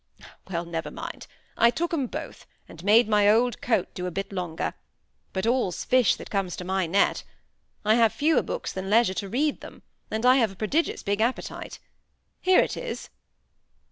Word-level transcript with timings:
well, 0.49 0.65
never 0.65 0.89
mind! 0.89 1.27
I 1.55 1.69
took 1.69 1.93
"em 1.93 2.07
both, 2.07 2.47
and 2.67 2.83
made 2.83 3.07
my 3.07 3.29
old 3.29 3.61
coat 3.61 3.93
do 3.93 4.07
a 4.07 4.09
bit 4.09 4.33
longer; 4.33 4.73
but 5.31 5.45
all's 5.45 5.83
fish 5.85 6.15
that 6.15 6.31
comes 6.31 6.55
to 6.55 6.63
my 6.65 6.87
net. 6.87 7.23
I 7.85 7.93
have 7.93 8.11
fewer 8.11 8.41
books 8.41 8.73
than 8.73 8.89
leisure 8.89 9.13
to 9.13 9.29
read 9.29 9.61
them, 9.61 9.83
and 10.09 10.25
I 10.25 10.37
have 10.37 10.51
a 10.51 10.55
prodigious 10.55 11.03
big 11.03 11.21
appetite. 11.21 11.77
Here 12.41 12.61
it 12.61 12.75
is." 12.75 13.11